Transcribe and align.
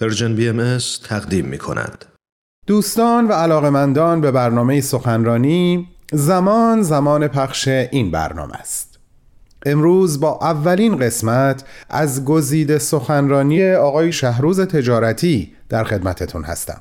Persian 0.00 0.34
BMS 0.34 0.78
تقدیم 1.04 1.44
می 1.44 1.58
کند. 1.58 2.04
دوستان 2.66 3.28
و 3.28 3.32
علاقمندان 3.32 4.20
به 4.20 4.30
برنامه 4.30 4.80
سخنرانی 4.80 5.88
زمان 6.12 6.82
زمان 6.82 7.28
پخش 7.28 7.68
این 7.68 8.10
برنامه 8.10 8.54
است 8.54 8.98
امروز 9.66 10.20
با 10.20 10.38
اولین 10.42 10.96
قسمت 10.96 11.64
از 11.88 12.24
گزیده 12.24 12.78
سخنرانی 12.78 13.72
آقای 13.72 14.12
شهروز 14.12 14.60
تجارتی 14.60 15.52
در 15.68 15.84
خدمتتون 15.84 16.44
هستم 16.44 16.80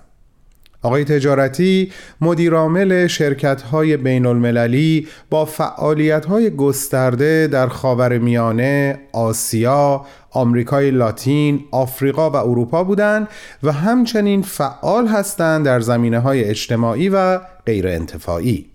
آقای 0.88 1.04
تجارتی 1.04 1.92
مدیرعامل 2.22 3.08
شرکت 3.08 3.62
های 3.62 3.98
بین 3.98 4.26
المللی 4.26 5.08
با 5.30 5.46
فعالیت 5.46 6.26
های 6.26 6.50
گسترده 6.50 7.48
در 7.48 7.68
خاور 7.68 8.18
میانه، 8.18 9.00
آسیا، 9.14 10.05
آمریکای 10.32 10.92
لاتین، 10.92 11.60
آفریقا 11.72 12.30
و 12.30 12.36
اروپا 12.36 12.84
بودند 12.84 13.28
و 13.64 13.72
همچنین 13.72 14.42
فعال 14.42 15.08
هستند 15.08 15.66
در 15.66 15.80
زمینه 15.80 16.20
های 16.20 16.44
اجتماعی 16.44 17.09
و 17.09 17.40
غیر 17.66 17.88
انتفاعی. 17.88 18.66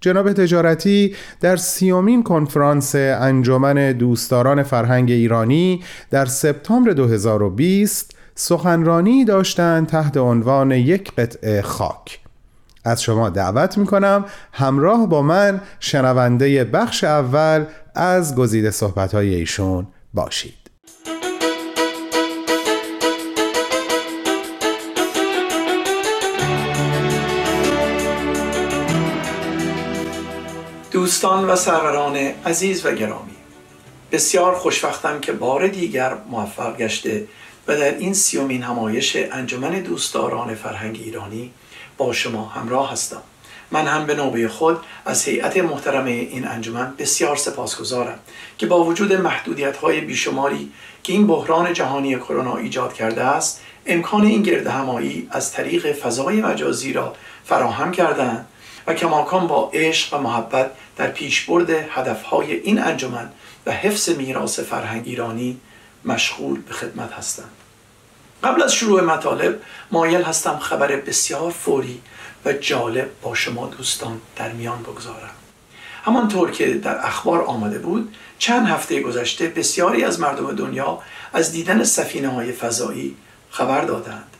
جناب 0.00 0.32
تجارتی 0.32 1.14
در 1.40 1.56
سیومین 1.56 2.22
کنفرانس 2.22 2.94
انجمن 2.94 3.92
دوستداران 3.92 4.62
فرهنگ 4.62 5.10
ایرانی 5.10 5.82
در 6.10 6.24
سپتامبر 6.24 6.90
2020 6.90 8.19
سخنرانی 8.40 9.24
داشتند 9.24 9.86
تحت 9.86 10.16
عنوان 10.16 10.70
یک 10.70 11.12
قطعه 11.14 11.62
خاک. 11.62 12.20
از 12.84 13.02
شما 13.02 13.30
دعوت 13.30 13.78
می 13.78 13.86
کنم 13.86 14.24
همراه 14.52 15.06
با 15.06 15.22
من 15.22 15.60
شنونده 15.80 16.64
بخش 16.64 17.04
اول 17.04 17.64
از 17.94 18.34
گزیده 18.34 18.70
صحبت 18.70 19.14
های 19.14 19.34
ایشون 19.34 19.86
باشید. 20.14 20.54
دوستان 30.90 31.44
و 31.44 31.56
سروران 31.56 32.16
عزیز 32.46 32.86
و 32.86 32.92
گرامی 32.92 33.36
بسیار 34.12 34.54
خوشوقتم 34.54 35.20
که 35.20 35.32
بار 35.32 35.68
دیگر 35.68 36.14
موفق 36.30 36.76
گشته 36.76 37.26
و 37.66 37.76
در 37.76 37.98
این 37.98 38.14
سیومین 38.14 38.62
همایش 38.62 39.16
انجمن 39.32 39.70
دوستداران 39.70 40.54
فرهنگ 40.54 41.00
ایرانی 41.04 41.50
با 41.96 42.12
شما 42.12 42.44
همراه 42.44 42.92
هستم. 42.92 43.22
من 43.70 43.86
هم 43.86 44.06
به 44.06 44.14
نوبه 44.14 44.48
خود 44.48 44.78
از 45.04 45.24
هیئت 45.24 45.56
محترم 45.56 46.04
این 46.04 46.48
انجمن 46.48 46.94
بسیار 46.98 47.36
سپاسگزارم 47.36 48.18
که 48.58 48.66
با 48.66 48.84
وجود 48.84 49.12
محدودیت 49.12 49.76
های 49.76 50.00
بیشماری 50.00 50.72
که 51.02 51.12
این 51.12 51.26
بحران 51.26 51.72
جهانی 51.72 52.16
کرونا 52.16 52.56
ایجاد 52.56 52.94
کرده 52.94 53.22
است 53.22 53.60
امکان 53.86 54.24
این 54.24 54.42
گرد 54.42 54.66
همایی 54.66 55.28
از 55.30 55.52
طریق 55.52 55.92
فضای 55.92 56.40
مجازی 56.40 56.92
را 56.92 57.14
فراهم 57.44 57.92
کردند 57.92 58.46
و 58.86 58.94
کماکان 58.94 59.46
با 59.46 59.70
عشق 59.74 60.14
و 60.14 60.18
محبت 60.18 60.70
در 60.96 61.06
پیشبرد 61.06 61.70
هدفهای 61.70 62.52
این 62.52 62.82
انجمن 62.82 63.30
و 63.66 63.72
حفظ 63.72 64.08
میراث 64.08 64.60
فرهنگ 64.60 65.02
ایرانی 65.06 65.60
مشغول 66.04 66.60
به 66.60 66.72
خدمت 66.72 67.12
هستند 67.12 67.50
قبل 68.44 68.62
از 68.62 68.74
شروع 68.74 69.00
مطالب 69.00 69.60
مایل 69.90 70.22
هستم 70.22 70.58
خبر 70.58 70.96
بسیار 70.96 71.50
فوری 71.50 72.02
و 72.44 72.52
جالب 72.52 73.10
با 73.22 73.34
شما 73.34 73.66
دوستان 73.66 74.20
در 74.36 74.52
میان 74.52 74.82
بگذارم. 74.82 75.30
همانطور 76.04 76.50
که 76.50 76.74
در 76.74 77.06
اخبار 77.06 77.42
آمده 77.42 77.78
بود 77.78 78.16
چند 78.38 78.66
هفته 78.66 79.00
گذشته 79.00 79.48
بسیاری 79.48 80.04
از 80.04 80.20
مردم 80.20 80.52
دنیا 80.52 80.98
از 81.32 81.52
دیدن 81.52 81.84
سفینه 81.84 82.28
های 82.28 82.52
فضایی 82.52 83.16
خبر 83.50 83.84
دادند 83.84 84.36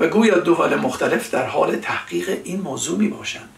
و 0.00 0.06
گویا 0.06 0.38
دول 0.38 0.74
مختلف 0.74 1.30
در 1.30 1.46
حال 1.46 1.76
تحقیق 1.76 2.38
این 2.44 2.60
موضوع 2.60 2.98
می 2.98 3.08
باشند 3.08 3.48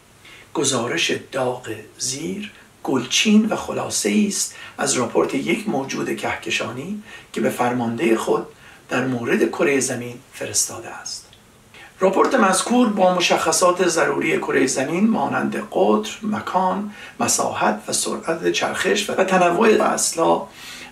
گزارش 0.53 1.11
داغ 1.31 1.75
زیر 1.97 2.51
گلچین 2.85 3.45
و 3.45 3.55
خلاصه 3.55 4.25
است 4.27 4.55
از 4.77 4.93
راپورت 4.93 5.35
یک 5.35 5.69
موجود 5.69 6.17
کهکشانی 6.17 7.03
که 7.33 7.41
به 7.41 7.49
فرمانده 7.49 8.17
خود 8.17 8.45
در 8.89 9.05
مورد 9.05 9.49
کره 9.49 9.79
زمین 9.79 10.15
فرستاده 10.33 10.89
است 10.89 11.25
راپورت 11.99 12.35
مذکور 12.35 12.89
با 12.89 13.15
مشخصات 13.15 13.87
ضروری 13.87 14.37
کره 14.37 14.67
زمین 14.67 15.09
مانند 15.09 15.67
قطر، 15.71 16.11
مکان، 16.23 16.91
مساحت 17.19 17.81
و 17.87 17.93
سرعت 17.93 18.51
چرخش 18.51 19.09
و 19.09 19.23
تنوع 19.23 19.83
اصلا 19.83 20.41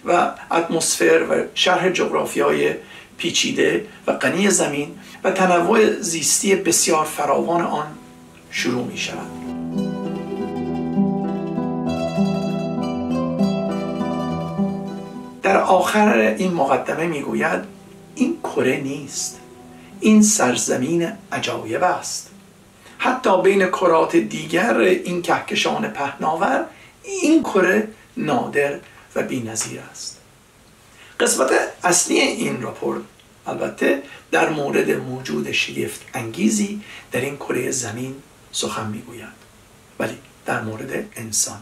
و 0.06 0.32
اتمسفر 0.52 1.26
و 1.30 1.44
شرح 1.56 1.90
جغرافیای 1.90 2.74
پیچیده 3.18 3.86
و 4.08 4.14
غنی 4.14 4.50
زمین 4.50 5.00
و 5.24 5.32
تنوع 5.32 6.00
زیستی 6.00 6.56
بسیار 6.56 7.06
فراوان 7.06 7.62
آن 7.62 7.88
شروع 8.52 8.88
می 8.88 8.98
شود. 8.98 9.43
در 15.54 15.60
آخر 15.60 16.36
این 16.38 16.54
مقدمه 16.54 17.08
می‌گوید 17.08 17.62
این 18.16 18.38
کره 18.44 18.78
نیست. 18.78 19.40
این 20.00 20.24
سرزمین 20.24 21.12
عجایب 21.32 21.84
است. 21.84 22.30
حتی 22.98 23.42
بین 23.42 23.66
کرات 23.66 24.16
دیگر 24.16 24.78
این 24.78 25.22
کهکشان 25.22 25.88
پهناور 25.88 26.66
این 27.04 27.44
کره 27.44 27.88
نادر 28.18 28.80
و 29.16 29.24
بینظیر 29.24 29.80
است. 29.92 30.20
قسمت 31.20 31.50
اصلی 31.84 32.20
این 32.20 32.62
راپورت 32.62 33.02
البته 33.48 34.04
در 34.32 34.50
مورد 34.50 34.92
موجود 34.92 35.52
شگفت 35.52 36.02
انگیزی 36.14 36.82
در 37.12 37.22
این 37.22 37.36
کره 37.36 37.72
زمین 37.72 38.16
سخن 38.52 38.88
می‌گوید. 38.88 39.44
ولی 40.00 40.18
در 40.46 40.62
مورد 40.62 41.06
انسان. 41.16 41.62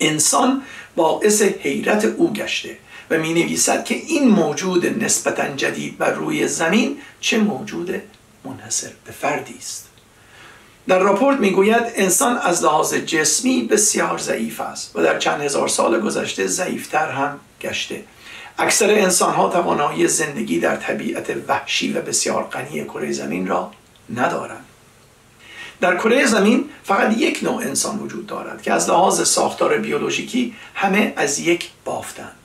انسان 0.00 0.62
باعث 0.96 1.42
حیرت 1.42 2.04
او 2.04 2.32
گشته. 2.32 2.76
و 3.10 3.18
می 3.18 3.32
نویسد 3.32 3.84
که 3.84 3.94
این 3.94 4.28
موجود 4.28 5.04
نسبتا 5.04 5.48
جدید 5.48 5.98
بر 5.98 6.10
روی 6.10 6.48
زمین 6.48 6.96
چه 7.20 7.38
موجود 7.38 8.02
منحصر 8.44 8.90
به 9.04 9.12
فردی 9.12 9.54
است. 9.58 9.88
در 10.88 10.98
راپورت 10.98 11.38
می‌گوید 11.38 11.82
انسان 11.94 12.38
از 12.38 12.64
لحاظ 12.64 12.94
جسمی 12.94 13.62
بسیار 13.62 14.18
ضعیف 14.18 14.60
است 14.60 14.96
و 14.96 15.02
در 15.02 15.18
چند 15.18 15.40
هزار 15.40 15.68
سال 15.68 16.00
گذشته 16.00 16.46
ضعیفتر 16.46 17.10
هم 17.10 17.40
گشته. 17.60 18.04
اکثر 18.58 18.90
انسان 18.90 19.34
ها 19.34 19.48
توانایی 19.48 20.08
زندگی 20.08 20.60
در 20.60 20.76
طبیعت 20.76 21.36
وحشی 21.48 21.92
و 21.92 22.02
بسیار 22.02 22.42
غنی 22.42 22.84
کره 22.84 23.12
زمین 23.12 23.46
را 23.46 23.72
ندارند. 24.14 24.64
در 25.80 25.96
کره 25.96 26.26
زمین 26.26 26.64
فقط 26.84 27.16
یک 27.16 27.40
نوع 27.42 27.62
انسان 27.62 27.98
وجود 27.98 28.26
دارد 28.26 28.62
که 28.62 28.72
از 28.72 28.88
لحاظ 28.88 29.28
ساختار 29.28 29.78
بیولوژیکی 29.78 30.54
همه 30.74 31.12
از 31.16 31.38
یک 31.38 31.70
بافتند. 31.84 32.39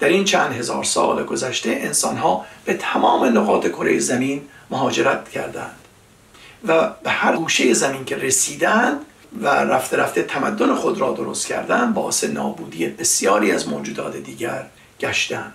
در 0.00 0.08
این 0.08 0.24
چند 0.24 0.52
هزار 0.52 0.84
سال 0.84 1.24
گذشته 1.24 1.70
انسان 1.70 2.16
ها 2.16 2.46
به 2.64 2.74
تمام 2.74 3.38
نقاط 3.38 3.68
کره 3.68 3.98
زمین 3.98 4.42
مهاجرت 4.70 5.28
کردند 5.28 5.76
و 6.66 6.90
به 7.02 7.10
هر 7.10 7.36
گوشه 7.36 7.74
زمین 7.74 8.04
که 8.04 8.16
رسیدند 8.16 9.00
و 9.42 9.48
رفته 9.48 9.96
رفته 9.96 10.22
تمدن 10.22 10.74
خود 10.74 11.00
را 11.00 11.12
درست 11.12 11.46
کردند 11.46 11.94
باعث 11.94 12.24
نابودی 12.24 12.86
بسیاری 12.86 13.52
از 13.52 13.68
موجودات 13.68 14.16
دیگر 14.16 14.66
گشتند. 15.00 15.52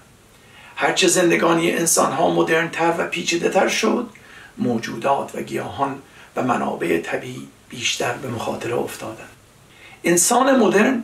هرچه 0.75 1.07
زندگانی 1.07 1.71
انسان 1.71 2.11
ها 2.11 2.29
مدرنتر 2.29 2.93
و 2.97 3.07
پیچیده 3.07 3.49
تر 3.49 3.67
شد 3.67 4.09
موجودات 4.57 5.35
و 5.35 5.41
گیاهان 5.41 6.01
و 6.35 6.43
منابع 6.43 6.99
طبیعی 6.99 7.47
بیشتر 7.69 8.13
به 8.13 8.27
مخاطره 8.27 8.75
افتادند. 8.75 9.29
انسان 10.03 10.59
مدرن 10.59 11.03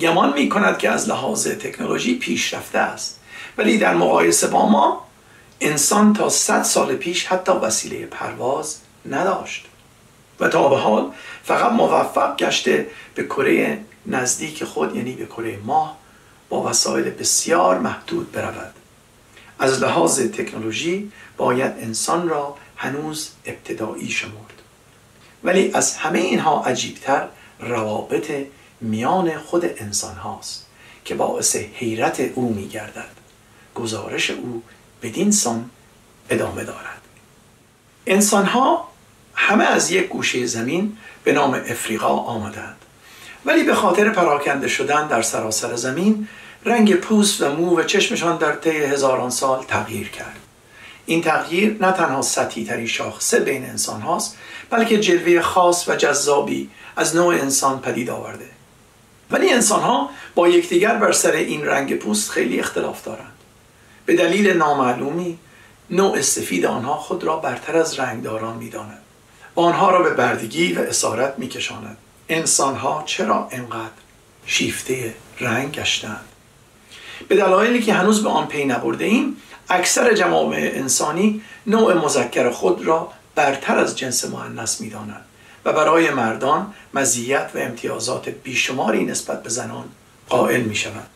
گمان 0.00 0.32
می 0.32 0.48
کند 0.48 0.78
که 0.78 0.90
از 0.90 1.08
لحاظ 1.08 1.48
تکنولوژی 1.48 2.14
پیشرفته 2.14 2.78
است. 2.78 3.20
ولی 3.58 3.78
در 3.78 3.94
مقایسه 3.94 4.46
با 4.46 4.68
ما 4.68 5.06
انسان 5.60 6.12
تا 6.12 6.28
100 6.28 6.62
سال 6.62 6.96
پیش 6.96 7.26
حتی 7.26 7.52
وسیله 7.52 8.06
پرواز 8.06 8.78
نداشت. 9.10 9.66
و 10.40 10.48
تا 10.48 10.68
به 10.68 10.76
حال 10.76 11.10
فقط 11.44 11.72
موفق 11.72 12.36
گشته 12.36 12.86
به 13.14 13.24
کره 13.24 13.80
نزدیک 14.06 14.64
خود 14.64 14.96
یعنی 14.96 15.12
به 15.12 15.26
کره 15.26 15.58
ماه 15.64 15.96
با 16.48 16.62
وسایل 16.62 17.10
بسیار 17.10 17.78
محدود 17.78 18.32
برود. 18.32 18.74
از 19.58 19.82
لحاظ 19.82 20.20
تکنولوژی 20.20 21.12
باید 21.36 21.72
انسان 21.80 22.28
را 22.28 22.56
هنوز 22.76 23.30
ابتدایی 23.46 24.10
شمرد. 24.10 24.62
ولی 25.44 25.70
از 25.74 25.96
همه 25.96 26.18
اینها 26.18 26.64
عجیبتر 26.64 27.28
روابط 27.60 28.32
میان 28.80 29.38
خود 29.38 29.64
انسان 29.76 30.16
هاست 30.16 30.66
که 31.04 31.14
باعث 31.14 31.56
حیرت 31.56 32.20
او 32.34 32.52
می 32.54 32.68
گردد 32.68 33.10
گزارش 33.74 34.30
او 34.30 34.62
بدین 35.02 35.30
سان 35.30 35.70
ادامه 36.30 36.64
دارد. 36.64 37.00
انسان 38.06 38.46
ها 38.46 38.88
همه 39.34 39.64
از 39.64 39.90
یک 39.90 40.08
گوشه 40.08 40.46
زمین 40.46 40.96
به 41.24 41.32
نام 41.32 41.54
افریقا 41.54 42.08
آمدند. 42.08 42.76
ولی 43.44 43.62
به 43.62 43.74
خاطر 43.74 44.10
پراکنده 44.10 44.68
شدن 44.68 45.06
در 45.08 45.22
سراسر 45.22 45.76
زمین 45.76 46.28
رنگ 46.64 46.94
پوست 46.94 47.42
و 47.42 47.56
مو 47.56 47.78
و 47.78 47.82
چشمشان 47.82 48.38
در 48.38 48.52
طی 48.52 48.70
هزاران 48.70 49.30
سال 49.30 49.64
تغییر 49.64 50.08
کرد. 50.08 50.40
این 51.06 51.22
تغییر 51.22 51.76
نه 51.80 51.92
تنها 51.92 52.22
سطحی 52.22 52.64
ترین 52.64 52.86
شاخصه 52.86 53.40
بین 53.40 53.64
انسان 53.64 54.00
هاست 54.00 54.38
بلکه 54.70 55.00
جلوه 55.00 55.40
خاص 55.40 55.88
و 55.88 55.96
جذابی 55.96 56.70
از 56.96 57.16
نوع 57.16 57.34
انسان 57.34 57.80
پدید 57.80 58.10
آورده. 58.10 58.46
ولی 59.30 59.52
انسان 59.52 59.80
ها 59.80 60.10
با 60.34 60.48
یکدیگر 60.48 60.94
بر 60.94 61.12
سر 61.12 61.32
این 61.32 61.66
رنگ 61.66 61.98
پوست 61.98 62.30
خیلی 62.30 62.60
اختلاف 62.60 63.04
دارند. 63.04 63.32
به 64.06 64.16
دلیل 64.16 64.56
نامعلومی 64.56 65.38
نوع 65.90 66.20
سفید 66.20 66.66
آنها 66.66 66.94
خود 66.94 67.24
را 67.24 67.36
برتر 67.36 67.76
از 67.76 67.98
رنگداران 67.98 68.56
می‌داند 68.56 69.02
و 69.56 69.60
آنها 69.60 69.90
را 69.90 70.02
به 70.02 70.10
بردگی 70.10 70.72
و 70.72 70.80
اسارت 70.80 71.34
میکشاند 71.38 71.96
انسان 72.28 72.74
ها 72.74 73.02
چرا 73.06 73.48
انقدر 73.50 73.90
شیفته 74.46 75.14
رنگ 75.40 75.72
گشتند 75.72 76.24
به 77.28 77.36
دلایلی 77.36 77.82
که 77.82 77.92
هنوز 77.92 78.22
به 78.22 78.28
آن 78.28 78.46
پی 78.46 78.64
نبرده 78.64 79.04
ایم 79.04 79.36
اکثر 79.68 80.14
جوامع 80.14 80.70
انسانی 80.74 81.42
نوع 81.66 81.94
مذکر 81.94 82.50
خود 82.50 82.86
را 82.86 83.12
برتر 83.34 83.78
از 83.78 83.98
جنس 83.98 84.24
مؤنث 84.24 84.80
می‌دانند. 84.80 85.24
و 85.64 85.72
برای 85.72 86.10
مردان 86.10 86.74
مزیت 86.94 87.50
و 87.54 87.58
امتیازات 87.58 88.28
بیشماری 88.28 89.04
نسبت 89.04 89.42
به 89.42 89.48
زنان 89.48 89.84
قائل 90.28 90.60
می 90.60 90.76
شوند. 90.76 91.06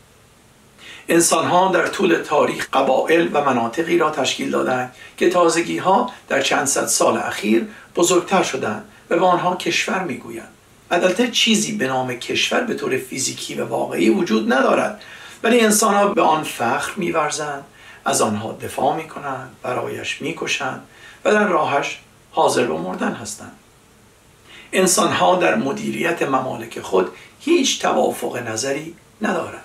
انسان 1.08 1.46
ها 1.46 1.72
در 1.72 1.86
طول 1.86 2.14
تاریخ 2.14 2.68
قبائل 2.72 3.28
و 3.32 3.44
مناطقی 3.44 3.98
را 3.98 4.10
تشکیل 4.10 4.50
دادند 4.50 4.94
که 5.16 5.30
تازگی 5.30 5.78
ها 5.78 6.10
در 6.28 6.40
چند 6.40 6.66
صد 6.66 6.86
سال 6.86 7.16
اخیر 7.16 7.66
بزرگتر 7.96 8.42
شدند 8.42 8.84
و 9.10 9.18
به 9.18 9.24
آنها 9.24 9.56
کشور 9.56 10.02
می‌گویند 10.02 10.48
البته 10.90 11.28
چیزی 11.30 11.72
به 11.72 11.86
نام 11.86 12.14
کشور 12.14 12.60
به 12.60 12.74
طور 12.74 12.96
فیزیکی 12.96 13.54
و 13.54 13.64
واقعی 13.64 14.10
وجود 14.10 14.52
ندارد 14.52 15.02
ولی 15.42 15.60
انسان 15.60 15.94
ها 15.94 16.08
به 16.08 16.22
آن 16.22 16.42
فخر 16.42 16.92
میورزند 16.96 17.64
از 18.04 18.20
آنها 18.20 18.52
دفاع 18.52 18.96
می‌کنند 18.96 19.50
برایش 19.62 20.22
می‌کشند 20.22 20.82
و 21.24 21.32
در 21.32 21.48
راهش 21.48 22.00
حاضر 22.30 22.66
به 22.66 22.74
مردن 22.74 23.12
هستند 23.12 23.52
انسان 24.72 25.12
ها 25.12 25.36
در 25.36 25.54
مدیریت 25.54 26.22
ممالک 26.22 26.80
خود 26.80 27.08
هیچ 27.40 27.82
توافق 27.82 28.36
نظری 28.36 28.94
ندارند 29.22 29.64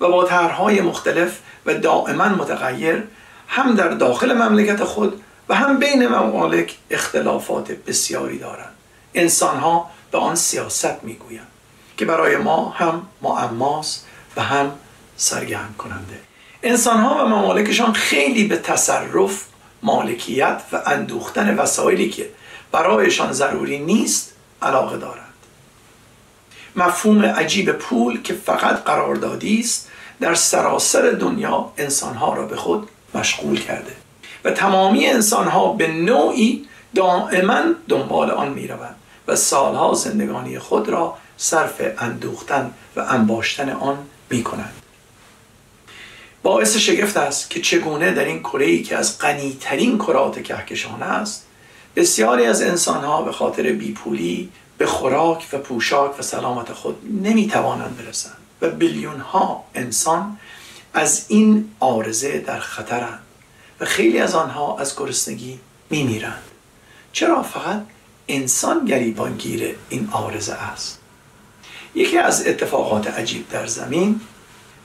و 0.00 0.08
با 0.08 0.24
طرحهای 0.24 0.80
مختلف 0.80 1.38
و 1.66 1.74
دائما 1.74 2.28
متغیر 2.28 3.02
هم 3.48 3.74
در 3.74 3.88
داخل 3.88 4.32
مملکت 4.32 4.84
خود 4.84 5.22
و 5.48 5.54
هم 5.54 5.78
بین 5.78 6.08
ممالک 6.08 6.76
اختلافات 6.90 7.72
بسیاری 7.72 8.38
دارند. 8.38 8.72
انسان 9.14 9.56
ها 9.56 9.90
به 10.10 10.18
آن 10.18 10.34
سیاست 10.34 11.04
می‌گویند 11.04 11.46
که 11.96 12.04
برای 12.04 12.36
ما 12.36 12.68
هم 12.68 13.06
معماست 13.22 14.06
و 14.36 14.42
هم 14.42 14.72
سرگرم 15.16 15.74
کننده 15.78 16.20
انسان 16.62 17.00
ها 17.00 17.24
و 17.24 17.28
ممالکشان 17.28 17.92
خیلی 17.92 18.44
به 18.44 18.56
تصرف 18.56 19.44
مالکیت 19.82 20.62
و 20.72 20.82
اندوختن 20.86 21.56
وسایلی 21.56 22.10
که 22.10 22.28
برایشان 22.72 23.32
ضروری 23.32 23.78
نیست 23.78 24.31
علاقه 24.62 24.96
دارند 24.96 25.32
مفهوم 26.76 27.24
عجیب 27.24 27.72
پول 27.72 28.22
که 28.22 28.34
فقط 28.34 28.84
قراردادی 28.84 29.60
است 29.60 29.88
در 30.20 30.34
سراسر 30.34 31.10
دنیا 31.10 31.72
انسانها 31.76 32.34
را 32.34 32.46
به 32.46 32.56
خود 32.56 32.88
مشغول 33.14 33.60
کرده 33.60 33.92
و 34.44 34.50
تمامی 34.50 35.06
انسانها 35.06 35.72
به 35.72 35.88
نوعی 35.88 36.68
دائما 36.94 37.62
دنبال 37.88 38.30
آن 38.30 38.48
می 38.48 38.68
روند 38.68 38.94
و 39.28 39.36
سالها 39.36 39.94
زندگانی 39.94 40.58
خود 40.58 40.88
را 40.88 41.16
صرف 41.36 41.82
اندوختن 41.98 42.74
و 42.96 43.00
انباشتن 43.00 43.70
آن 43.70 43.98
می 44.30 44.42
کنند 44.42 44.72
باعث 46.42 46.76
شگفت 46.76 47.16
است 47.16 47.50
که 47.50 47.60
چگونه 47.60 48.10
در 48.10 48.24
این 48.24 48.40
کره 48.40 48.82
که 48.82 48.96
از 48.96 49.18
غنیترین 49.18 49.98
کرات 49.98 50.42
کهکشان 50.42 51.02
است 51.02 51.46
بسیاری 51.96 52.46
از 52.46 52.62
انسانها 52.62 53.22
به 53.22 53.32
خاطر 53.32 53.72
بیپولی 53.72 54.48
به 54.78 54.86
خوراک 54.86 55.48
و 55.52 55.58
پوشاک 55.58 56.18
و 56.18 56.22
سلامت 56.22 56.72
خود 56.72 56.96
نمی‌توانند 57.22 57.96
برسند 57.96 58.36
و 58.60 58.70
بیلیون 58.70 59.20
ها 59.20 59.64
انسان 59.74 60.38
از 60.94 61.24
این 61.28 61.70
آرزه 61.80 62.38
در 62.38 62.58
خطرند 62.58 63.22
و 63.80 63.84
خیلی 63.84 64.18
از 64.18 64.34
آنها 64.34 64.78
از 64.78 64.96
گرسنگی 64.96 65.58
میمیرند. 65.90 66.42
چرا 67.12 67.42
فقط 67.42 67.82
انسان 68.28 68.84
گریبانگیر 68.84 69.76
این 69.88 70.08
آرزه 70.12 70.52
است؟ 70.52 70.98
یکی 71.94 72.18
از 72.18 72.46
اتفاقات 72.46 73.06
عجیب 73.06 73.48
در 73.48 73.66
زمین 73.66 74.20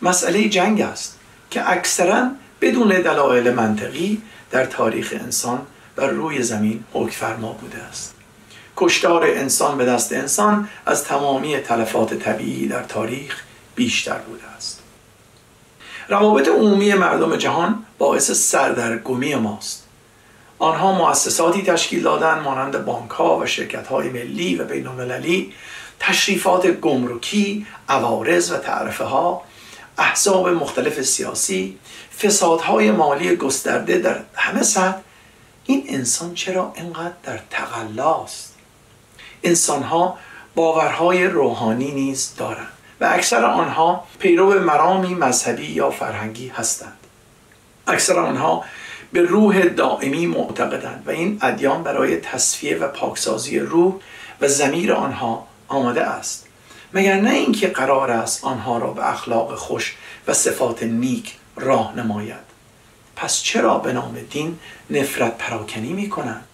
مسئله 0.02 0.50
جنگ 0.50 0.82
است 0.82 1.20
که 1.52 1.72
اکثرا 1.72 2.32
بدون 2.62 2.88
دلایل 2.88 3.54
منطقی 3.54 4.22
در 4.52 4.66
تاریخ 4.66 5.14
انسان 5.22 5.62
بر 5.98 6.08
روی 6.08 6.44
زمین 6.44 6.84
حکم 6.94 7.10
فرما 7.10 7.52
بوده 7.52 7.78
است. 7.78 8.14
کشتار 8.78 9.24
انسان 9.24 9.78
به 9.78 9.86
دست 9.86 10.14
انسان 10.14 10.70
از 10.86 11.04
تمامی 11.04 11.58
تلفات 11.58 12.14
طبیعی 12.14 12.68
در 12.68 12.84
تاریخ 12.84 13.44
بیشتر 13.76 14.18
بوده 14.18 14.48
است. 14.58 14.82
روابط 16.10 16.48
عمومی 16.48 16.94
مردم 16.94 17.36
جهان 17.36 17.84
باعث 17.98 18.32
سردرگمی 18.32 19.36
ماست. 19.36 19.84
آنها 20.60 20.92
مؤسساتی 20.92 21.64
تشکیل 21.64 22.04
دادن 22.04 22.40
مانند 22.40 22.86
بانک 22.86 23.12
ها 23.12 23.38
و 23.38 23.46
شرکت 23.46 23.88
های 23.88 24.10
ملی 24.10 24.56
و 24.56 24.64
بین 24.64 24.88
المللی 24.88 25.54
تشریفات 26.00 26.68
گمرکی، 26.68 27.66
عوارض 27.90 28.52
و 28.52 28.58
تعرفه 28.58 29.04
ها 29.04 29.42
احزاب 29.98 30.50
مختلف 30.50 31.02
سیاسی 31.02 31.78
فسادهای 32.22 32.92
مالی 32.92 33.36
گسترده 33.36 33.98
در 33.98 34.20
همه 34.36 34.64
سطح 34.64 34.98
این 35.68 35.84
انسان 35.88 36.34
چرا 36.34 36.74
اینقدر 36.76 37.14
در 37.24 37.40
تقلاست؟ 37.50 38.56
انسان 39.44 39.84
ها 39.84 40.18
باورهای 40.56 41.26
روحانی 41.26 41.92
نیز 41.92 42.34
دارند 42.38 42.72
و 43.02 43.06
اکثر 43.06 43.46
آنها 43.46 44.04
پیرو 44.20 44.60
مرامی 44.60 45.14
مذهبی 45.14 45.66
یا 45.66 45.90
فرهنگی 45.90 46.48
هستند. 46.48 46.98
اکثر 47.88 48.20
آنها 48.20 48.64
به 49.12 49.22
روح 49.22 49.66
دائمی 49.66 50.28
معتقدند 50.28 51.04
و 51.08 51.12
این 51.12 51.40
ادیان 51.42 51.84
برای 51.84 52.18
تصفیه 52.18 52.78
و 52.78 52.88
پاکسازی 52.88 53.60
روح 53.60 53.94
و 54.42 54.48
زمیر 54.48 54.94
آنها 54.94 55.48
آماده 55.68 56.04
است. 56.04 56.48
مگر 56.94 57.22
نه 57.22 57.32
اینکه 57.32 57.68
قرار 57.68 58.12
است 58.12 58.44
آنها 58.44 58.78
را 58.78 58.92
به 58.92 59.12
اخلاق 59.12 59.56
خوش 59.56 59.96
و 60.28 60.34
صفات 60.34 60.84
نیک 60.84 61.36
راه 61.56 61.96
نماید؟ 61.96 62.47
پس 63.18 63.42
چرا 63.42 63.78
به 63.78 63.94
نام 63.94 64.18
دین 64.30 64.60
نفرت 64.90 65.38
پراکنی 65.38 65.94
می 65.94 66.10
کنند 66.10 66.46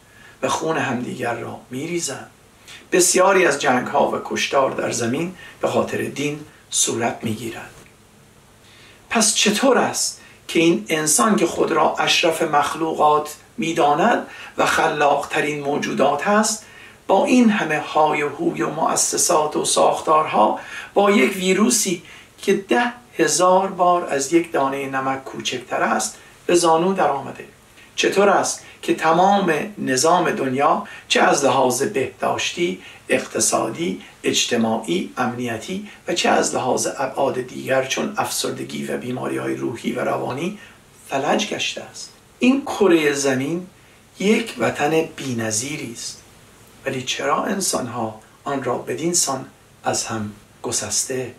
و 0.41 0.49
خون 0.49 0.77
همدیگر 0.77 1.33
را 1.33 1.59
می 1.69 1.87
ریزند 1.87 2.29
بسیاری 2.91 3.45
از 3.45 3.59
جنگ 3.61 3.87
ها 3.87 4.11
و 4.11 4.21
کشتار 4.25 4.71
در 4.71 4.91
زمین 4.91 5.35
به 5.61 5.67
خاطر 5.67 5.97
دین 5.97 6.39
صورت 6.69 7.19
می 7.21 7.33
گیرد 7.33 7.71
پس 9.09 9.35
چطور 9.35 9.77
است 9.77 10.21
که 10.47 10.59
این 10.59 10.85
انسان 10.89 11.35
که 11.35 11.45
خود 11.45 11.71
را 11.71 11.95
اشرف 11.99 12.41
مخلوقات 12.41 13.35
می‌داند 13.57 14.27
و 14.57 14.65
خلاقترین 14.65 15.63
موجودات 15.63 16.27
هست 16.27 16.65
با 17.07 17.25
این 17.25 17.49
همه 17.49 17.79
های 17.79 18.23
و 18.23 18.29
هوی 18.29 18.61
و 18.61 18.69
مؤسسات 18.69 19.55
و 19.55 19.65
ساختارها 19.65 20.59
با 20.93 21.11
یک 21.11 21.37
ویروسی 21.37 22.03
که 22.41 22.53
ده 22.53 22.93
هزار 23.17 23.67
بار 23.67 24.05
از 24.05 24.33
یک 24.33 24.51
دانه 24.51 24.89
نمک 24.89 25.23
کوچکتر 25.23 25.83
است 25.83 26.17
به 26.45 26.55
زانو 26.55 26.93
در 26.93 27.07
آمده. 27.07 27.45
چطور 27.95 28.29
است 28.29 28.65
که 28.81 28.95
تمام 28.95 29.53
نظام 29.77 30.31
دنیا 30.31 30.87
چه 31.07 31.21
از 31.21 31.45
لحاظ 31.45 31.83
بهداشتی 31.83 32.81
اقتصادی 33.09 34.01
اجتماعی 34.23 35.13
امنیتی 35.17 35.87
و 36.07 36.13
چه 36.13 36.29
از 36.29 36.55
لحاظ 36.55 36.87
ابعاد 36.97 37.41
دیگر 37.41 37.85
چون 37.85 38.13
افسردگی 38.17 38.85
و 38.85 38.97
بیماری 38.97 39.37
های 39.37 39.55
روحی 39.55 39.91
و 39.91 39.99
روانی 39.99 40.57
فلج 41.09 41.47
گشته 41.47 41.81
است؟ 41.81 42.09
این 42.39 42.61
کره 42.61 43.13
زمین 43.13 43.67
یک 44.19 44.55
وطن 44.59 45.01
بینظیری 45.15 45.93
است. 45.93 46.21
ولی 46.85 47.01
چرا 47.01 47.43
انسان 47.43 47.87
ها 47.87 48.19
آن 48.43 48.63
را 48.63 48.77
بدین 48.77 49.13
سان 49.13 49.45
از 49.83 50.05
هم 50.05 50.31
گسسته؟ 50.61 51.33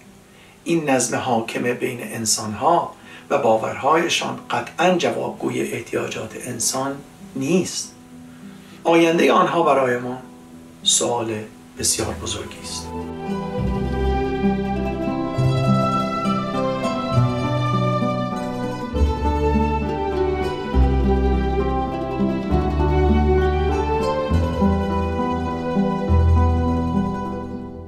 این 0.65 0.91
نظم 0.91 1.17
حاکم 1.17 1.63
بین 1.63 2.03
انسان 2.03 2.53
ها 2.53 2.95
و 3.31 3.39
باورهایشان 3.39 4.39
قطعا 4.51 4.95
جوابگوی 4.99 5.61
احتیاجات 5.61 6.35
انسان 6.47 6.97
نیست. 7.37 7.95
آینده 8.85 9.33
آنها 9.33 9.63
برای 9.63 9.99
ما 9.99 10.19
سوال 10.83 11.35
بسیار 11.79 12.15
بزرگی 12.23 12.59
است. 12.63 12.87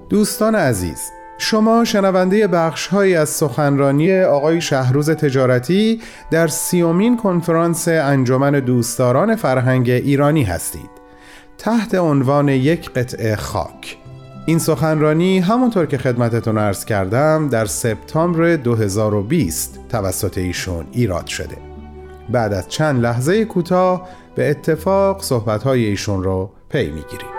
دوستان 0.08 0.54
عزیز 0.54 1.10
شما 1.48 1.84
شنونده 1.84 2.46
بخشی 2.46 2.94
از 2.94 3.28
سخنرانی 3.28 4.20
آقای 4.20 4.60
شهروز 4.60 5.10
تجارتی 5.10 6.00
در 6.30 6.48
سیومین 6.48 7.16
کنفرانس 7.16 7.88
انجمن 7.88 8.50
دوستداران 8.50 9.36
فرهنگ 9.36 9.90
ایرانی 9.90 10.42
هستید. 10.42 10.90
تحت 11.58 11.94
عنوان 11.94 12.48
یک 12.48 12.90
قطعه 12.90 13.36
خاک. 13.36 13.98
این 14.46 14.58
سخنرانی 14.58 15.38
همونطور 15.38 15.86
که 15.86 15.98
خدمتتون 15.98 16.58
عرض 16.58 16.84
کردم 16.84 17.48
در 17.48 17.66
سپتامبر 17.66 18.56
2020 18.56 19.78
توسط 19.88 20.38
ایشون 20.38 20.86
ایراد 20.92 21.26
شده. 21.26 21.56
بعد 22.28 22.52
از 22.52 22.68
چند 22.68 23.02
لحظه 23.02 23.44
کوتاه 23.44 24.08
به 24.34 24.50
اتفاق 24.50 25.22
صحبتهای 25.22 25.84
ایشون 25.84 26.22
رو 26.22 26.50
پی 26.68 26.90
می‌گیریم. 26.90 27.35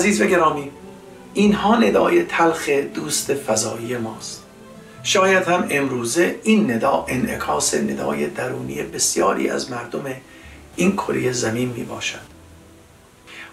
عزیز 0.00 0.20
و 0.20 0.26
گرامی 0.26 0.70
اینها 1.34 1.76
ندای 1.76 2.22
تلخ 2.22 2.68
دوست 2.68 3.34
فضایی 3.34 3.96
ماست. 3.96 4.42
شاید 5.02 5.42
هم 5.42 5.66
امروزه 5.70 6.40
این 6.42 6.70
ندا 6.70 7.04
انعکاس 7.08 7.74
ندای 7.74 8.26
درونی 8.26 8.82
بسیاری 8.82 9.50
از 9.50 9.70
مردم 9.70 10.04
این 10.76 10.92
کره 10.92 11.32
زمین 11.32 11.68
می 11.68 11.82
باشد. 11.82 12.18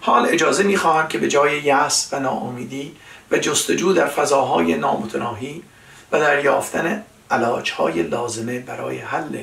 حال 0.00 0.26
اجازه 0.26 0.62
می 0.62 0.76
خواهم 0.76 1.08
که 1.08 1.18
به 1.18 1.28
جای 1.28 1.62
یأس 1.62 2.08
و 2.12 2.20
ناامیدی 2.20 2.92
و 3.30 3.38
جستجو 3.38 3.92
در 3.92 4.06
فضاهای 4.06 4.76
نامتناهی 4.76 5.62
و 6.12 6.20
در 6.20 6.44
یافتن 6.44 7.02
علاجهای 7.30 8.02
لازمه 8.02 8.58
برای 8.58 8.98
حل 8.98 9.38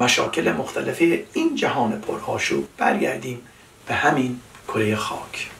مشاکل 0.00 0.52
مختلفه 0.52 1.24
این 1.32 1.56
جهان 1.56 2.00
پرآشوب 2.00 2.68
برگردیم 2.78 3.40
به 3.86 3.94
همین 3.94 4.40
کره 4.68 4.96
خاک. 4.96 5.55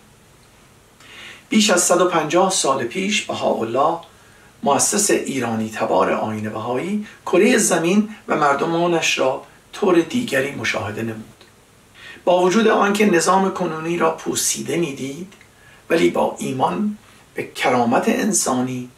بیش 1.49 1.71
از 1.71 1.83
150 1.83 2.51
سال 2.51 2.85
پیش 2.85 3.23
بهاءالله 3.23 3.99
مؤسس 4.63 5.11
ایرانی 5.11 5.71
تبار 5.71 6.13
آین 6.13 6.51
بهایی 6.51 7.07
کره 7.27 7.59
زمین 7.59 8.09
و 8.29 8.37
مردمانش 8.37 9.19
را 9.19 9.43
طور 9.73 10.01
دیگری 10.01 10.51
مشاهده 10.51 11.03
نمود. 11.03 11.45
با 12.25 12.43
وجود 12.43 12.69
آنکه 12.69 13.07
نظام 13.07 13.55
کنونی 13.55 13.99
را 13.99 14.11
پوسیده 14.11 14.77
می‌دید 14.77 15.33
ولی 15.91 16.11
با 16.11 16.37
ایمان 16.39 16.99
به 17.35 17.43
کرامت 17.43 18.09
انسانی 18.09 18.89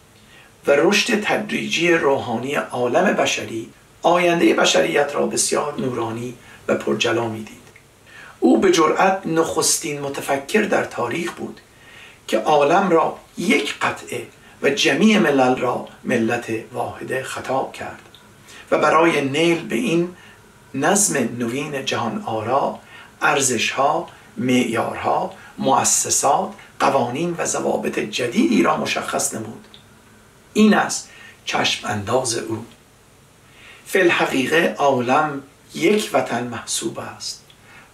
و 0.66 0.70
رشد 0.70 1.20
تدریجی 1.20 1.92
روحانی 1.92 2.54
عالم 2.54 3.04
بشری 3.04 3.68
آینده 4.02 4.54
بشریت 4.54 5.14
را 5.14 5.26
بسیار 5.26 5.80
نورانی 5.80 6.34
و 6.68 6.74
پرجلا 6.74 7.28
می‌دید. 7.28 7.58
او 8.40 8.58
به 8.58 8.72
جرأت 8.72 9.26
نخستین 9.26 10.00
متفکر 10.00 10.62
در 10.62 10.84
تاریخ 10.84 11.32
بود 11.32 11.60
که 12.28 12.38
عالم 12.38 12.90
را 12.90 13.18
یک 13.38 13.78
قطعه 13.78 14.26
و 14.62 14.70
جمیع 14.70 15.18
ملل 15.18 15.56
را 15.56 15.88
ملت 16.04 16.50
واحده 16.72 17.22
خطاب 17.22 17.72
کرد. 17.72 18.02
و 18.70 18.78
برای 18.78 19.20
نیل 19.20 19.68
به 19.68 19.76
این 19.76 20.16
نظم 20.74 21.16
نوین 21.38 21.84
جهان 21.84 22.22
آرا 22.26 22.78
ارزشها 23.22 24.08
معیارها 24.36 25.32
مؤسسات 25.58 26.50
قوانین 26.80 27.34
و 27.38 27.44
ضوابط 27.44 27.98
جدیدی 27.98 28.62
را 28.62 28.76
مشخص 28.76 29.34
نمود. 29.34 29.66
این 30.52 30.74
است 30.74 31.08
چشم 31.44 31.88
انداز 31.88 32.38
او. 32.38 32.64
فی 33.86 34.00
الحقیقه 34.00 34.74
عالم 34.78 35.42
یک 35.74 36.10
وطن 36.12 36.46
محسوب 36.46 36.98
است 36.98 37.44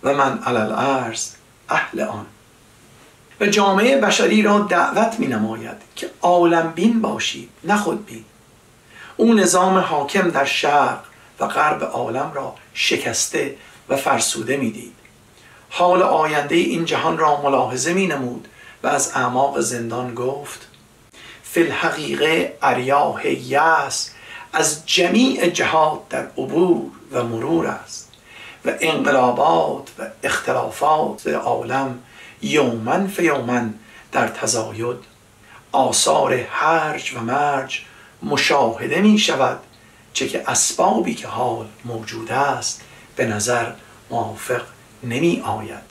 و 0.02 0.14
من 0.14 0.38
علل 0.38 0.72
ارز 0.72 1.30
اهل 1.68 2.00
آن. 2.00 2.26
و 3.40 3.46
جامعه 3.46 4.00
بشری 4.00 4.42
را 4.42 4.58
دعوت 4.58 5.14
می 5.18 5.26
نماید 5.26 5.76
که 5.96 6.10
عالم 6.22 6.72
بین 6.74 7.02
باشید 7.02 7.50
نه 7.64 7.76
خود 7.76 8.06
بین. 8.06 8.24
او 9.16 9.34
نظام 9.34 9.78
حاکم 9.78 10.30
در 10.30 10.44
شرق 10.44 11.04
و 11.40 11.46
غرب 11.46 11.84
عالم 11.84 12.32
را 12.34 12.54
شکسته 12.74 13.56
و 13.88 13.96
فرسوده 13.96 14.56
می‌دید. 14.56 14.94
حال 15.70 16.02
آینده 16.02 16.54
این 16.54 16.84
جهان 16.84 17.18
را 17.18 17.42
ملاحظه 17.42 17.92
می 17.92 18.06
نمود 18.06 18.48
و 18.82 18.86
از 18.86 19.12
اعماق 19.14 19.60
زندان 19.60 20.14
گفت 20.14 20.68
فی 21.42 21.62
الحقیقه 21.62 22.58
اریاح 22.62 23.26
یأس 23.26 24.10
از 24.52 24.86
جمیع 24.86 25.48
جهات 25.48 26.08
در 26.08 26.26
عبور 26.38 26.90
و 27.12 27.24
مرور 27.24 27.66
است 27.66 28.12
و 28.64 28.72
انقلابات 28.80 29.90
و 29.98 30.06
اختلافات 30.22 31.26
عالم 31.26 31.98
یوماً 32.42 33.06
فیوماً 33.06 33.74
در 34.12 34.28
تزاید. 34.28 35.14
آثار 35.72 36.34
هرج 36.34 37.14
و 37.14 37.20
مرج 37.20 37.82
مشاهده 38.22 39.00
می 39.00 39.18
شود 39.18 39.60
چه 40.12 40.28
که 40.28 40.50
اسبابی 40.50 41.14
که 41.14 41.28
حال 41.28 41.66
موجود 41.84 42.32
است 42.32 42.80
به 43.16 43.26
نظر 43.26 43.72
موافق 44.10 44.62
نمی 45.02 45.42
آید 45.46 45.84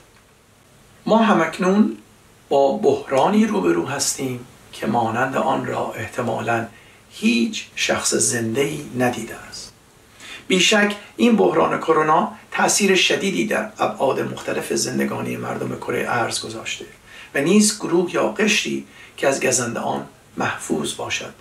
ما 1.05 1.17
همکنون 1.17 1.97
با 2.49 2.77
بحرانی 2.77 3.45
روبرو 3.45 3.85
هستیم 3.87 4.45
که 4.73 4.87
مانند 4.87 5.37
آن 5.37 5.65
را 5.65 5.93
احتمالا 5.93 6.67
هیچ 7.11 7.67
شخص 7.75 8.13
زنده 8.13 8.61
ای 8.61 8.85
ندیده 8.97 9.35
است. 9.35 9.72
بیشک 10.47 10.95
این 11.17 11.35
بحران 11.35 11.77
کرونا 11.77 12.31
تاثیر 12.51 12.95
شدیدی 12.95 13.47
در 13.47 13.69
ابعاد 13.79 14.19
مختلف 14.19 14.73
زندگانی 14.73 15.37
مردم 15.37 15.75
کره 15.75 16.05
ارز 16.07 16.41
گذاشته 16.41 16.85
و 17.35 17.41
نیز 17.41 17.79
گروه 17.79 18.13
یا 18.13 18.27
قشری 18.27 18.85
که 19.17 19.27
از 19.27 19.43
گزنده 19.43 19.79
آن 19.79 20.05
محفوظ 20.37 20.95
باشد. 20.95 21.33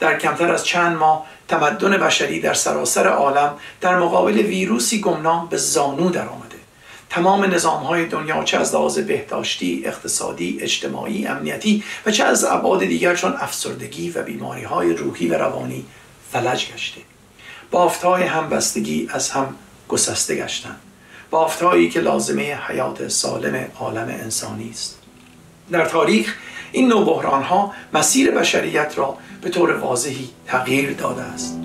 در 0.00 0.18
کمتر 0.18 0.52
از 0.52 0.64
چند 0.66 0.96
ماه 0.96 1.26
تمدن 1.48 1.96
بشری 1.96 2.40
در 2.40 2.54
سراسر 2.54 3.08
عالم 3.08 3.54
در 3.80 3.98
مقابل 3.98 4.38
ویروسی 4.38 5.00
گمنام 5.00 5.48
به 5.48 5.56
زانو 5.56 6.10
درآمده. 6.10 6.58
تمام 7.10 7.44
نظام 7.44 7.82
های 7.82 8.06
دنیا 8.06 8.44
چه 8.44 8.56
از 8.56 8.74
لحاظ 8.74 8.98
بهداشتی، 8.98 9.82
اقتصادی، 9.84 10.58
اجتماعی، 10.60 11.26
امنیتی 11.26 11.84
و 12.06 12.10
چه 12.10 12.24
از 12.24 12.44
ابعاد 12.44 12.84
دیگر 12.84 13.16
چون 13.16 13.34
افسردگی 13.38 14.10
و 14.10 14.22
بیماری 14.22 14.62
های 14.62 14.94
روحی 14.94 15.28
و 15.28 15.34
روانی 15.34 15.84
فلج 16.32 16.72
گشته. 16.72 17.00
بافتهای 17.70 18.22
همبستگی 18.22 19.08
از 19.12 19.30
هم 19.30 19.54
گسسته 19.88 20.34
گشتند. 20.34 20.80
بافتهایی 21.30 21.90
که 21.90 22.00
لازمه 22.00 22.58
حیات 22.68 23.08
سالم 23.08 23.68
عالم 23.80 24.08
انسانی 24.08 24.70
است. 24.70 24.98
در 25.70 25.84
تاریخ 25.84 26.34
این 26.72 26.88
نوع 26.88 27.06
بحران 27.06 27.42
ها 27.42 27.72
مسیر 27.92 28.30
بشریت 28.30 28.92
را 28.96 29.16
به 29.42 29.50
طور 29.50 29.70
واضحی 29.76 30.30
تغییر 30.46 30.92
داده 30.92 31.22
است. 31.22 31.58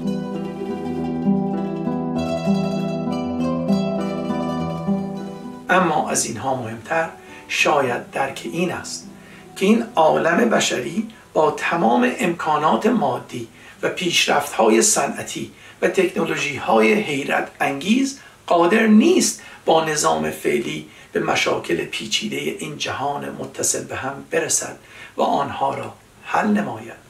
اما 5.70 6.10
از 6.10 6.26
اینها 6.26 6.56
مهمتر 6.56 7.10
شاید 7.48 8.12
درک 8.12 8.42
این 8.44 8.72
است 8.72 9.08
که 9.56 9.66
این 9.66 9.84
عالم 9.96 10.50
بشری 10.50 11.08
با 11.34 11.52
تمام 11.52 12.12
امکانات 12.20 12.86
مادی 12.86 13.48
و 13.84 13.90
پیشرفت 13.90 14.54
های 14.54 14.82
صنعتی 14.82 15.52
و 15.82 15.88
تکنولوژی 15.88 16.56
های 16.56 16.94
حیرت 16.94 17.52
انگیز 17.60 18.20
قادر 18.48 18.88
نیست 18.88 19.42
با 19.66 19.86
نظام 19.86 20.32
فعلی 20.32 20.88
به 21.12 21.20
مشاکل 21.20 21.86
پیچیده 21.86 22.36
این 22.36 22.78
جهان 22.78 23.30
متصل 23.30 23.84
به 23.84 23.96
هم 23.96 24.24
برسد 24.32 24.78
و 25.18 25.22
آنها 25.22 25.76
را 25.76 25.94
حل 26.24 26.48
نماید. 26.48 27.04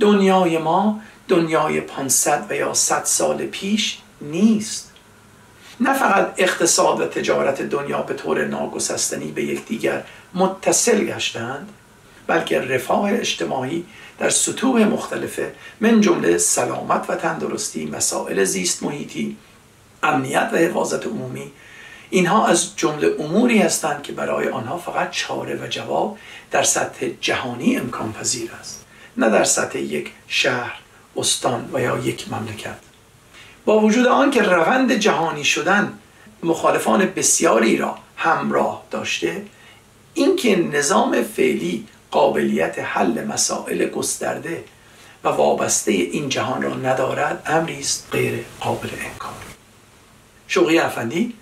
دنیای 0.00 0.58
ما 0.58 1.00
دنیای 1.28 1.80
500 1.80 2.46
و 2.50 2.54
یا 2.54 2.74
100 2.74 3.04
سال 3.04 3.46
پیش 3.46 3.98
نیست. 4.20 4.92
نه 5.80 5.94
فقط 5.98 6.34
اقتصاد 6.36 7.00
و 7.00 7.06
تجارت 7.06 7.62
دنیا 7.62 8.02
به 8.02 8.14
طور 8.14 8.44
ناگسستنی 8.44 9.32
به 9.32 9.44
یکدیگر 9.44 10.04
متصل 10.34 11.04
گشتند 11.04 11.72
بلکه 12.26 12.60
رفاه 12.60 13.12
اجتماعی 13.12 13.84
در 14.18 14.30
سطوح 14.30 14.84
مختلفه 14.84 15.52
من 15.80 16.00
جمله 16.00 16.38
سلامت 16.38 17.10
و 17.10 17.14
تندرستی 17.14 17.86
مسائل 17.86 18.44
زیست 18.44 18.82
محیطی 18.82 19.36
امنیت 20.02 20.50
و 20.52 20.56
حفاظت 20.56 21.06
عمومی 21.06 21.50
اینها 22.10 22.46
از 22.46 22.76
جمله 22.76 23.16
اموری 23.18 23.58
هستند 23.58 24.02
که 24.02 24.12
برای 24.12 24.48
آنها 24.48 24.78
فقط 24.78 25.10
چاره 25.10 25.54
و 25.54 25.66
جواب 25.66 26.18
در 26.50 26.62
سطح 26.62 27.06
جهانی 27.20 27.76
امکان 27.76 28.12
پذیر 28.12 28.50
است 28.60 28.84
نه 29.16 29.30
در 29.30 29.44
سطح 29.44 29.78
یک 29.78 30.12
شهر 30.28 30.74
استان 31.16 31.70
و 31.72 31.80
یا 31.80 31.98
یک 31.98 32.32
مملکت. 32.32 32.76
با 33.64 33.80
وجود 33.80 34.06
آن 34.06 34.30
که 34.30 34.42
روند 34.42 34.92
جهانی 34.92 35.44
شدن 35.44 35.98
مخالفان 36.42 37.06
بسیاری 37.16 37.76
را 37.76 37.98
همراه 38.16 38.82
داشته 38.90 39.42
اینکه 40.14 40.56
نظام 40.56 41.22
فعلی 41.22 41.86
قابلیت 42.10 42.78
حل 42.78 43.24
مسائل 43.24 43.86
گسترده 43.86 44.64
و 45.24 45.28
وابسته 45.28 45.92
این 45.92 46.28
جهان 46.28 46.62
را 46.62 46.74
ندارد 46.74 47.42
امری 47.46 47.80
است 47.80 48.08
غیر 48.12 48.44
قابل 48.60 48.88
انکار. 48.88 49.34
شوقی 50.48 50.78
افندی 50.78 51.34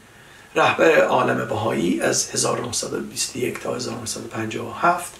رهبر 0.54 1.00
عالم 1.00 1.48
بهایی 1.48 2.00
از 2.00 2.30
1921 2.30 3.60
تا 3.60 3.74
1957 3.74 5.14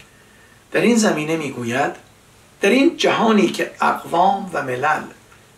در 0.73 0.81
این 0.81 0.97
زمینه 0.97 1.37
می‌گوید 1.37 1.93
در 2.61 2.71
این 2.71 2.97
جهانی 2.97 3.49
که 3.49 3.71
اقوام 3.81 4.51
و 4.53 4.63
ملل 4.63 5.03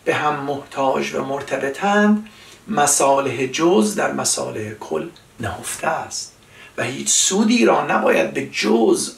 به 0.05 0.15
هم 0.15 0.35
محتاج 0.35 1.15
و 1.15 1.23
مرتبطند 1.25 2.27
مصالح 2.67 3.45
جز 3.45 3.95
در 3.95 4.11
مصالح 4.11 4.73
کل 4.73 5.09
نهفته 5.39 5.87
است 5.87 6.33
و 6.77 6.83
هیچ 6.83 7.09
سودی 7.09 7.65
را 7.65 7.85
نباید 7.85 8.33
به 8.33 8.47
جز 8.47 9.13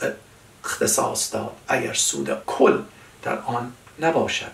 اختصاص 0.65 1.33
داد. 1.33 1.51
اگر 1.67 1.93
سود 1.93 2.37
کل 2.45 2.79
در 3.23 3.39
آن 3.39 3.71
نباشد. 3.99 4.51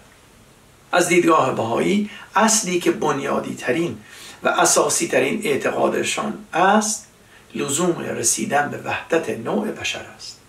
از 0.91 1.07
دیدگاه 1.07 1.55
بهایی 1.55 2.09
اصلی 2.35 2.79
که 2.79 2.91
بنیادی 2.91 3.55
ترین 3.55 3.97
و 4.43 4.47
اساسی 4.49 5.07
ترین 5.07 5.41
اعتقادشان 5.43 6.45
است 6.53 7.07
لزوم 7.55 7.99
رسیدن 7.99 8.69
به 8.69 8.77
وحدت 8.77 9.29
نوع 9.29 9.67
بشر 9.67 10.05
است. 10.15 10.39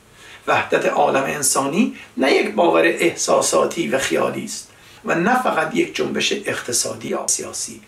وحدت 0.47 0.87
عالم 0.87 1.23
انسانی 1.23 1.97
نه 2.17 2.33
یک 2.33 2.55
باور 2.55 2.85
احساساتی 2.85 3.89
و 3.89 3.99
خیالی 3.99 4.45
است 4.45 4.71
و 5.05 5.15
نه 5.15 5.43
فقط 5.43 5.75
یک 5.75 5.97
جنبش 5.97 6.33
اقتصادی 6.33 7.09
یا 7.09 7.27
سیاسی. 7.27 7.81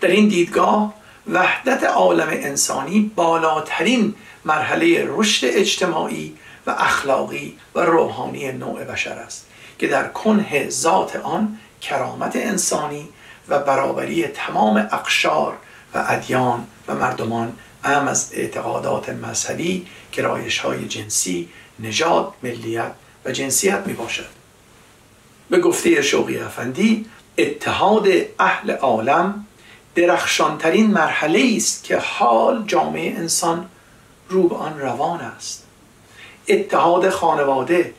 در 0.00 0.08
این 0.08 0.28
دیدگاه 0.28 0.94
وحدت 1.32 1.84
عالم 1.84 2.28
انسانی 2.28 3.12
بالاترین 3.16 4.14
مرحله 4.44 5.04
رشد 5.08 5.46
اجتماعی 5.50 6.34
و 6.68 6.70
اخلاقی 6.70 7.58
و 7.74 7.80
روحانی 7.80 8.52
نوع 8.52 8.84
بشر 8.84 9.12
است 9.12 9.46
که 9.78 9.86
در 9.86 10.08
کنه 10.08 10.70
ذات 10.70 11.16
آن 11.16 11.58
کرامت 11.80 12.36
انسانی 12.36 13.08
و 13.48 13.58
برابری 13.58 14.26
تمام 14.26 14.88
اقشار 14.92 15.56
و 15.94 16.04
ادیان 16.08 16.66
و 16.88 16.94
مردمان 16.94 17.52
ام 17.84 18.08
از 18.08 18.30
اعتقادات 18.32 19.08
مذهبی 19.08 19.86
گرایش 20.12 20.58
های 20.58 20.88
جنسی 20.88 21.48
نژاد 21.78 22.32
ملیت 22.42 22.92
و 23.24 23.32
جنسیت 23.32 23.82
می 23.86 23.92
باشد 23.92 24.28
به 25.50 25.60
گفته 25.60 26.02
شوقی 26.02 26.38
افندی 26.38 27.06
اتحاد 27.38 28.08
اهل 28.38 28.70
عالم 28.70 29.46
درخشانترین 29.94 30.90
مرحله 30.90 31.52
است 31.56 31.84
که 31.84 31.98
حال 31.98 32.64
جامعه 32.66 33.16
انسان 33.16 33.68
رو 34.28 34.48
به 34.48 34.56
آن 34.56 34.78
روان 34.80 35.20
است. 35.20 35.67
اتحاد 36.48 37.10
خانواده 37.10 37.94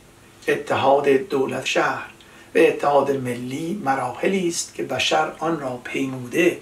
اتحاد 0.48 1.10
دولت 1.10 1.66
شهر 1.66 2.06
و 2.56 2.58
اتحاد 2.58 3.12
ملی 3.12 3.82
مراحلی 3.84 4.48
است 4.48 4.74
که 4.76 4.84
بشر 4.84 5.32
آن 5.40 5.60
را 5.60 5.80
پیموده 5.84 6.62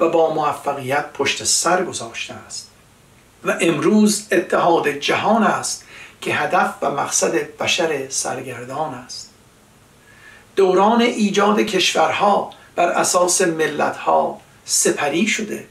و 0.00 0.08
با 0.08 0.34
موفقیت 0.34 1.12
پشت 1.12 1.44
سر 1.44 1.84
گذاشته 1.84 2.34
است. 2.34 2.70
و 3.44 3.56
امروز 3.60 4.26
اتحاد 4.32 4.88
جهان 4.88 5.42
است 5.42 5.84
که 6.20 6.34
هدف 6.34 6.74
و 6.82 6.90
مقصد 6.90 7.56
بشر 7.56 8.08
سرگردان 8.08 8.94
است. 8.94 9.30
دوران 10.56 11.00
ایجاد 11.00 11.60
کشورها 11.60 12.50
بر 12.76 12.88
اساس 12.88 13.42
ملتها 13.42 14.40
سپری 14.64 15.26
شده 15.26 15.66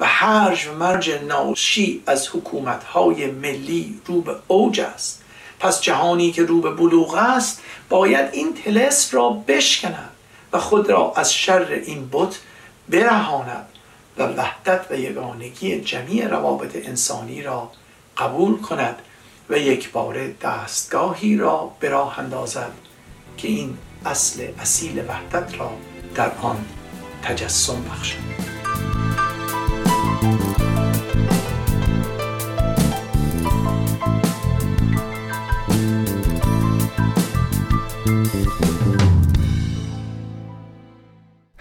و 0.00 0.06
هرج 0.06 0.66
و 0.66 0.74
مرج 0.74 1.10
ناشی 1.10 2.02
از 2.06 2.28
حکومتهای 2.28 3.26
ملی 3.26 4.00
رو 4.06 4.20
به 4.20 4.36
اوج 4.48 4.80
است. 4.80 5.22
پس 5.60 5.80
جهانی 5.80 6.32
که 6.32 6.42
رو 6.42 6.60
به 6.60 6.70
بلوغ 6.70 7.14
است 7.14 7.62
باید 7.88 8.28
این 8.32 8.54
تلس 8.54 9.14
را 9.14 9.30
بشکند 9.30 10.10
و 10.52 10.58
خود 10.58 10.90
را 10.90 11.12
از 11.16 11.34
شر 11.34 11.66
این 11.86 12.08
بت 12.12 12.38
برهاند 12.88 13.66
و 14.18 14.22
وحدت 14.22 14.86
و 14.90 14.98
یگانگی 14.98 15.80
جمیع 15.80 16.28
روابط 16.28 16.86
انسانی 16.86 17.42
را 17.42 17.70
قبول 18.18 18.60
کند 18.60 18.96
و 19.50 19.58
یک 19.58 19.92
بار 19.92 20.26
دستگاهی 20.42 21.36
را 21.36 21.70
به 21.80 21.88
راه 21.88 22.18
اندازد 22.18 22.72
که 23.36 23.48
این 23.48 23.78
اصل 24.04 24.46
اصیل 24.60 25.04
وحدت 25.08 25.58
را 25.58 25.70
در 26.14 26.30
آن 26.42 26.64
تجسم 27.22 27.82
بخشد. 27.82 28.53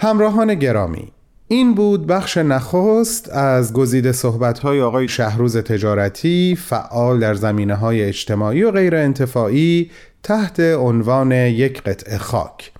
همراهان 0.03 0.55
گرامی 0.55 1.11
این 1.47 1.73
بود 1.73 2.07
بخش 2.07 2.37
نخست 2.37 3.29
از 3.29 3.73
گزیده 3.73 4.11
صحبت‌های 4.11 4.81
آقای 4.81 5.07
شهروز 5.07 5.57
تجارتی 5.57 6.57
فعال 6.61 7.19
در 7.19 7.33
زمینه 7.33 7.75
های 7.75 8.03
اجتماعی 8.03 8.63
و 8.63 8.71
غیر 8.71 8.95
انتفاعی 8.95 9.91
تحت 10.23 10.59
عنوان 10.59 11.31
یک 11.31 11.81
قطعه 11.81 12.17
خاک. 12.17 12.71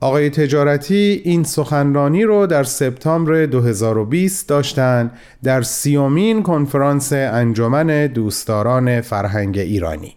آقای 0.00 0.30
تجارتی 0.30 1.22
این 1.24 1.44
سخنرانی 1.44 2.24
رو 2.24 2.46
در 2.46 2.64
سپتامبر 2.64 3.46
2020 3.46 4.48
داشتند 4.48 5.10
در 5.42 5.62
سیومین 5.62 6.42
کنفرانس 6.42 7.12
انجمن 7.12 8.06
دوستداران 8.06 9.00
فرهنگ 9.00 9.58
ایرانی. 9.58 10.16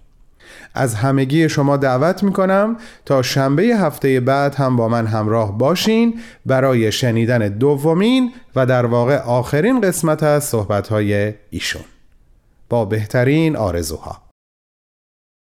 از 0.77 0.95
همگی 0.95 1.49
شما 1.49 1.77
دعوت 1.77 2.23
می‌کنم 2.23 2.77
تا 3.05 3.21
شنبه 3.21 3.63
هفته 3.63 4.19
بعد 4.19 4.55
هم 4.55 4.75
با 4.75 4.87
من 4.87 5.07
همراه 5.07 5.57
باشین 5.57 6.19
برای 6.45 6.91
شنیدن 6.91 7.47
دومین 7.47 8.31
و 8.55 8.65
در 8.65 8.85
واقع 8.85 9.17
آخرین 9.17 9.81
قسمت 9.81 10.23
از 10.23 10.43
صحبتهای 10.43 11.33
ایشون. 11.49 11.81
با 12.69 12.85
بهترین 12.85 13.55
آرزوها. 13.55 14.26